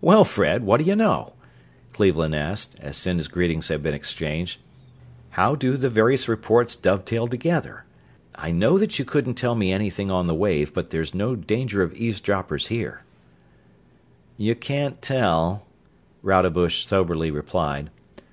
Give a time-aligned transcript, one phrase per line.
[0.00, 1.34] "Well, Fred, what do you know?"
[1.92, 4.58] Cleveland asked, as soon as greetings had been exchanged.
[5.30, 7.84] "How do the various reports dovetail together?
[8.34, 11.80] I know that you couldn't tell me anything on the wave, but there's no danger
[11.80, 13.04] of eavesdroppers here."
[14.36, 15.64] "You can't tell,"
[16.24, 17.90] Rodebush soberly replied.